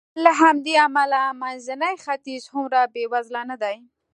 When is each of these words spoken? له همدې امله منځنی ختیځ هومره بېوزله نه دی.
له 0.23 0.31
همدې 0.41 0.73
امله 0.87 1.21
منځنی 1.41 1.95
ختیځ 2.03 2.43
هومره 2.53 2.79
بېوزله 2.93 3.41
نه 3.49 3.57
دی. 3.63 3.75